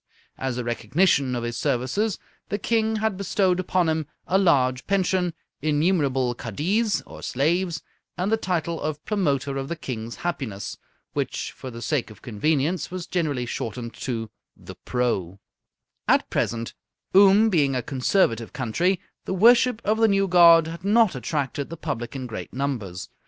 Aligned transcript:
As 0.39 0.57
a 0.57 0.63
recognition 0.63 1.35
of 1.35 1.43
his 1.43 1.55
services, 1.57 2.17
the 2.49 2.57
King 2.57 2.95
had 2.95 3.17
bestowed 3.17 3.59
upon 3.59 3.87
him 3.87 4.07
a 4.25 4.39
large 4.39 4.87
pension, 4.87 5.35
innumerable 5.61 6.33
kaddiz 6.33 7.03
or 7.05 7.21
slaves, 7.21 7.83
and 8.17 8.31
the 8.31 8.35
title 8.35 8.81
of 8.81 9.05
Promoter 9.05 9.57
of 9.57 9.67
the 9.67 9.75
King's 9.75 10.15
Happiness, 10.25 10.79
which 11.13 11.51
for 11.51 11.69
the 11.69 11.83
sake 11.83 12.09
of 12.09 12.23
convenience 12.23 12.89
was 12.89 13.05
generally 13.05 13.45
shortened 13.45 13.93
to 13.93 14.31
The 14.57 14.73
Pro. 14.73 15.39
At 16.07 16.27
present, 16.31 16.73
Oom 17.15 17.51
being 17.51 17.75
a 17.75 17.83
conservative 17.83 18.53
country, 18.53 18.99
the 19.25 19.35
worship 19.35 19.83
of 19.85 19.99
the 19.99 20.07
new 20.07 20.27
god 20.27 20.65
had 20.65 20.83
not 20.83 21.13
attracted 21.13 21.69
the 21.69 21.77
public 21.77 22.15
in 22.15 22.25
great 22.25 22.51
numbers. 22.53 23.07